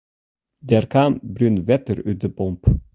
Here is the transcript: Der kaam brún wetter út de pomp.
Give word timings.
Der 0.69 0.85
kaam 0.93 1.13
brún 1.35 1.57
wetter 1.67 1.99
út 2.09 2.17
de 2.21 2.29
pomp. 2.37 2.61